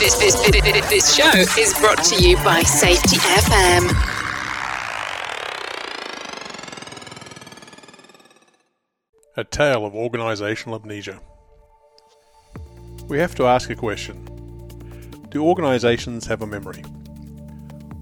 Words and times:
This, 0.00 0.14
this, 0.14 0.34
this, 0.88 1.14
show 1.14 1.60
is 1.60 1.74
brought 1.78 2.02
to 2.04 2.16
you 2.22 2.36
by 2.36 2.62
Safety 2.62 3.18
FM. 3.18 3.90
A 9.36 9.44
tale 9.44 9.84
of 9.84 9.92
organisational 9.92 10.80
amnesia. 10.80 11.20
We 13.08 13.18
have 13.18 13.34
to 13.34 13.44
ask 13.44 13.68
a 13.68 13.74
question 13.74 14.24
Do 15.28 15.44
organisations 15.44 16.26
have 16.28 16.40
a 16.40 16.46
memory? 16.46 16.82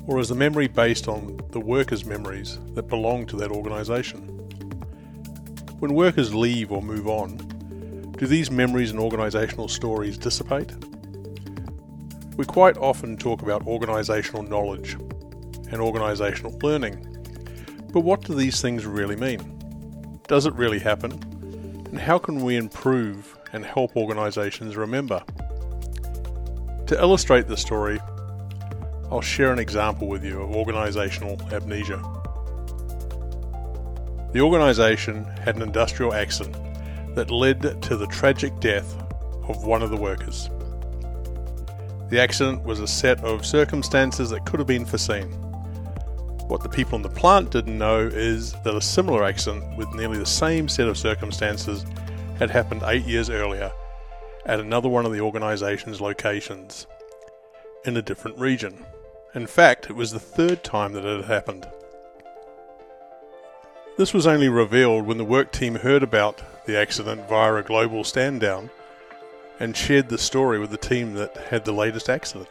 Or 0.06 0.20
is 0.20 0.28
the 0.28 0.36
memory 0.36 0.68
based 0.68 1.08
on 1.08 1.40
the 1.50 1.58
workers' 1.58 2.04
memories 2.04 2.60
that 2.74 2.84
belong 2.84 3.26
to 3.26 3.36
that 3.38 3.50
organisation? 3.50 4.20
When 5.80 5.94
workers 5.94 6.32
leave 6.32 6.70
or 6.70 6.80
move 6.80 7.08
on, 7.08 7.38
do 8.16 8.28
these 8.28 8.52
memories 8.52 8.92
and 8.92 9.00
organisational 9.00 9.68
stories 9.68 10.16
dissipate? 10.16 10.72
We 12.38 12.44
quite 12.44 12.76
often 12.76 13.16
talk 13.16 13.42
about 13.42 13.66
organisational 13.66 14.48
knowledge 14.48 14.92
and 14.92 15.82
organisational 15.82 16.62
learning, 16.62 17.04
but 17.92 18.02
what 18.02 18.20
do 18.22 18.32
these 18.32 18.62
things 18.62 18.86
really 18.86 19.16
mean? 19.16 20.20
Does 20.28 20.46
it 20.46 20.54
really 20.54 20.78
happen? 20.78 21.10
And 21.90 21.98
how 21.98 22.16
can 22.16 22.44
we 22.44 22.54
improve 22.54 23.36
and 23.52 23.66
help 23.66 23.96
organisations 23.96 24.76
remember? 24.76 25.20
To 26.86 26.96
illustrate 26.96 27.48
the 27.48 27.56
story, 27.56 27.98
I'll 29.10 29.20
share 29.20 29.52
an 29.52 29.58
example 29.58 30.06
with 30.06 30.24
you 30.24 30.40
of 30.40 30.50
organisational 30.50 31.42
amnesia. 31.52 32.00
The 34.32 34.42
organisation 34.42 35.24
had 35.24 35.56
an 35.56 35.62
industrial 35.62 36.14
accident 36.14 36.56
that 37.16 37.32
led 37.32 37.82
to 37.82 37.96
the 37.96 38.06
tragic 38.06 38.60
death 38.60 38.94
of 39.48 39.64
one 39.64 39.82
of 39.82 39.90
the 39.90 39.96
workers. 39.96 40.48
The 42.08 42.20
accident 42.20 42.64
was 42.64 42.80
a 42.80 42.86
set 42.86 43.22
of 43.22 43.44
circumstances 43.44 44.30
that 44.30 44.46
could 44.46 44.60
have 44.60 44.66
been 44.66 44.86
foreseen. 44.86 45.28
What 46.48 46.62
the 46.62 46.68
people 46.68 46.96
in 46.96 47.02
the 47.02 47.10
plant 47.10 47.50
didn't 47.50 47.76
know 47.76 48.00
is 48.00 48.52
that 48.64 48.74
a 48.74 48.80
similar 48.80 49.24
accident 49.24 49.76
with 49.76 49.92
nearly 49.92 50.16
the 50.16 50.24
same 50.24 50.68
set 50.68 50.88
of 50.88 50.96
circumstances 50.96 51.84
had 52.38 52.48
happened 52.48 52.82
eight 52.86 53.04
years 53.04 53.28
earlier 53.28 53.70
at 54.46 54.58
another 54.58 54.88
one 54.88 55.04
of 55.04 55.12
the 55.12 55.20
organisation's 55.20 56.00
locations 56.00 56.86
in 57.84 57.98
a 57.98 58.02
different 58.02 58.38
region. 58.38 58.86
In 59.34 59.46
fact, 59.46 59.90
it 59.90 59.96
was 59.96 60.10
the 60.10 60.18
third 60.18 60.64
time 60.64 60.94
that 60.94 61.04
it 61.04 61.16
had 61.16 61.30
happened. 61.30 61.68
This 63.98 64.14
was 64.14 64.26
only 64.26 64.48
revealed 64.48 65.06
when 65.06 65.18
the 65.18 65.24
work 65.24 65.52
team 65.52 65.74
heard 65.74 66.02
about 66.02 66.42
the 66.64 66.78
accident 66.78 67.28
via 67.28 67.56
a 67.56 67.62
global 67.62 68.02
stand 68.04 68.40
down 68.40 68.70
and 69.60 69.76
shared 69.76 70.08
the 70.08 70.18
story 70.18 70.58
with 70.58 70.70
the 70.70 70.76
team 70.76 71.14
that 71.14 71.36
had 71.36 71.64
the 71.64 71.72
latest 71.72 72.08
accident. 72.08 72.48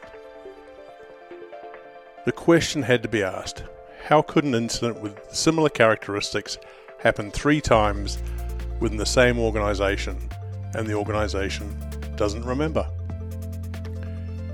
The 2.25 2.31
question 2.31 2.83
had 2.83 3.01
to 3.03 3.09
be 3.09 3.23
asked 3.23 3.63
how 4.03 4.21
could 4.21 4.43
an 4.43 4.55
incident 4.55 5.01
with 5.01 5.17
similar 5.33 5.69
characteristics 5.69 6.57
happen 6.99 7.31
three 7.31 7.61
times 7.61 8.19
within 8.79 8.97
the 8.97 9.05
same 9.05 9.39
organisation 9.39 10.17
and 10.75 10.87
the 10.87 10.93
organisation 10.93 11.75
doesn't 12.15 12.43
remember? 12.43 12.87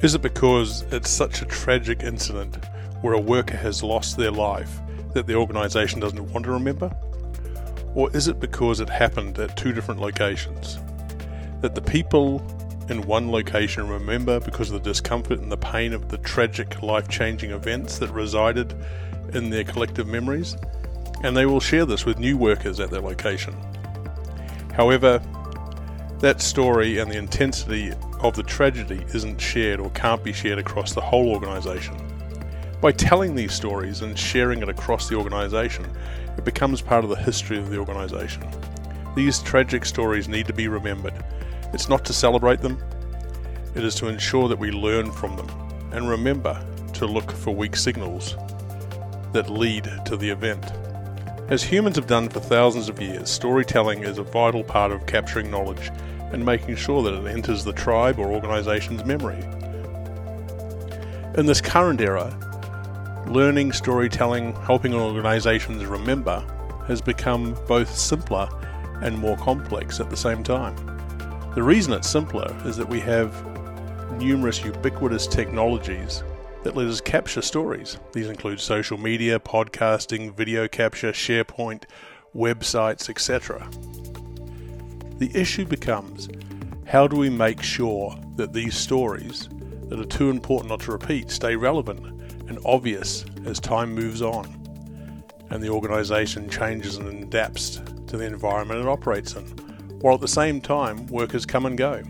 Is 0.01 0.15
it 0.15 0.21
because 0.21 0.81
it's 0.91 1.09
such 1.09 1.41
a 1.41 1.45
tragic 1.45 2.03
incident 2.03 2.57
where 3.01 3.13
a 3.13 3.19
worker 3.19 3.57
has 3.57 3.83
lost 3.83 4.17
their 4.17 4.31
life 4.31 4.79
that 5.13 5.27
the 5.27 5.35
organisation 5.35 5.99
doesn't 5.99 6.31
want 6.31 6.45
to 6.45 6.51
remember? 6.51 6.91
Or 7.95 8.15
is 8.15 8.27
it 8.27 8.39
because 8.39 8.79
it 8.79 8.89
happened 8.89 9.37
at 9.39 9.55
two 9.55 9.71
different 9.71 10.01
locations? 10.01 10.79
That 11.63 11.75
the 11.75 11.81
people 11.81 12.45
in 12.89 13.03
one 13.03 13.31
location 13.31 13.87
remember 13.87 14.41
because 14.41 14.69
of 14.69 14.83
the 14.83 14.89
discomfort 14.89 15.39
and 15.39 15.49
the 15.49 15.55
pain 15.55 15.93
of 15.93 16.09
the 16.09 16.17
tragic 16.17 16.83
life 16.83 17.07
changing 17.07 17.51
events 17.51 17.99
that 17.99 18.09
resided 18.09 18.75
in 19.31 19.49
their 19.49 19.63
collective 19.63 20.05
memories, 20.05 20.57
and 21.23 21.37
they 21.37 21.45
will 21.45 21.61
share 21.61 21.85
this 21.85 22.05
with 22.05 22.19
new 22.19 22.35
workers 22.35 22.81
at 22.81 22.89
their 22.89 22.99
location. 22.99 23.55
However, 24.73 25.21
that 26.19 26.41
story 26.41 26.97
and 26.97 27.09
the 27.09 27.17
intensity 27.17 27.93
of 28.19 28.35
the 28.35 28.43
tragedy 28.43 29.05
isn't 29.13 29.39
shared 29.39 29.79
or 29.79 29.89
can't 29.91 30.21
be 30.21 30.33
shared 30.33 30.59
across 30.59 30.91
the 30.93 30.99
whole 30.99 31.29
organisation. 31.29 31.95
By 32.81 32.91
telling 32.91 33.35
these 33.35 33.53
stories 33.53 34.01
and 34.01 34.19
sharing 34.19 34.61
it 34.61 34.67
across 34.67 35.07
the 35.07 35.15
organisation, 35.15 35.89
it 36.37 36.43
becomes 36.43 36.81
part 36.81 37.05
of 37.05 37.09
the 37.09 37.15
history 37.15 37.57
of 37.57 37.69
the 37.69 37.77
organisation. 37.77 38.45
These 39.15 39.39
tragic 39.43 39.85
stories 39.85 40.27
need 40.27 40.47
to 40.47 40.53
be 40.53 40.67
remembered. 40.67 41.13
It's 41.73 41.89
not 41.89 42.05
to 42.05 42.13
celebrate 42.13 42.61
them, 42.61 42.77
it 43.75 43.83
is 43.83 43.95
to 43.95 44.07
ensure 44.07 44.47
that 44.47 44.59
we 44.59 44.71
learn 44.71 45.11
from 45.11 45.35
them 45.35 45.49
and 45.91 46.07
remember 46.07 46.63
to 46.93 47.07
look 47.07 47.31
for 47.31 47.55
weak 47.55 47.75
signals 47.75 48.35
that 49.31 49.49
lead 49.49 49.89
to 50.05 50.15
the 50.15 50.29
event. 50.29 50.71
As 51.49 51.63
humans 51.63 51.95
have 51.95 52.07
done 52.07 52.29
for 52.29 52.39
thousands 52.39 52.87
of 52.89 53.01
years, 53.01 53.29
storytelling 53.29 54.03
is 54.03 54.19
a 54.19 54.23
vital 54.23 54.63
part 54.63 54.91
of 54.91 55.05
capturing 55.07 55.49
knowledge 55.49 55.91
and 56.31 56.45
making 56.45 56.75
sure 56.75 57.01
that 57.03 57.13
it 57.13 57.27
enters 57.27 57.63
the 57.63 57.73
tribe 57.73 58.19
or 58.19 58.31
organization's 58.31 59.03
memory. 59.03 59.43
In 61.35 61.47
this 61.47 61.61
current 61.61 61.99
era, 61.99 62.37
learning 63.27 63.71
storytelling, 63.71 64.53
helping 64.57 64.93
organizations 64.93 65.85
remember, 65.85 66.45
has 66.87 67.01
become 67.01 67.57
both 67.67 67.93
simpler 67.95 68.47
and 69.01 69.17
more 69.17 69.37
complex 69.37 69.99
at 69.99 70.11
the 70.11 70.17
same 70.17 70.43
time. 70.43 70.92
The 71.55 71.61
reason 71.61 71.93
it's 71.93 72.09
simpler 72.09 72.51
is 72.65 72.77
that 72.77 72.89
we 72.89 72.99
have 73.01 73.31
numerous 74.17 74.65
ubiquitous 74.65 75.27
technologies 75.27 76.23
that 76.63 76.75
let 76.75 76.87
us 76.87 76.99
capture 76.99 77.43
stories. 77.43 77.99
These 78.11 78.27
include 78.27 78.59
social 78.59 78.97
media, 78.97 79.39
podcasting, 79.39 80.33
video 80.35 80.67
capture, 80.67 81.11
SharePoint, 81.11 81.83
websites, 82.35 83.07
etc. 83.07 83.69
The 85.19 85.29
issue 85.39 85.65
becomes 85.65 86.27
how 86.87 87.07
do 87.07 87.17
we 87.17 87.29
make 87.29 87.61
sure 87.61 88.17
that 88.35 88.51
these 88.51 88.75
stories 88.75 89.47
that 89.89 89.99
are 89.99 90.05
too 90.05 90.31
important 90.31 90.71
not 90.71 90.79
to 90.81 90.91
repeat 90.91 91.29
stay 91.29 91.55
relevant 91.55 91.99
and 92.49 92.57
obvious 92.65 93.25
as 93.45 93.59
time 93.59 93.93
moves 93.93 94.23
on 94.23 94.59
and 95.51 95.61
the 95.61 95.69
organisation 95.69 96.49
changes 96.49 96.97
and 96.97 97.23
adapts 97.23 97.79
to 98.07 98.17
the 98.17 98.25
environment 98.25 98.79
it 98.79 98.87
operates 98.87 99.35
in, 99.35 99.62
while 100.03 100.15
at 100.15 100.19
the 100.19 100.27
same 100.27 100.59
time 100.59 101.07
workers 101.07 101.45
come 101.45 101.65
and 101.65 101.77
go. 101.77 102.03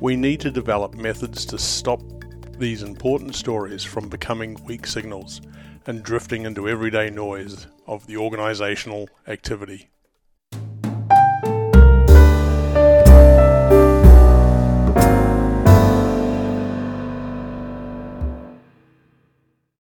We 0.00 0.16
need 0.16 0.40
to 0.40 0.50
develop 0.50 0.94
methods 0.94 1.44
to 1.44 1.58
stop 1.58 2.00
these 2.56 2.82
important 2.82 3.34
stories 3.34 3.84
from 3.84 4.08
becoming 4.08 4.56
weak 4.64 4.86
signals 4.86 5.42
and 5.86 6.02
drifting 6.02 6.46
into 6.46 6.66
everyday 6.66 7.10
noise 7.10 7.66
of 7.86 8.06
the 8.06 8.14
organisational 8.14 9.06
activity. 9.26 9.90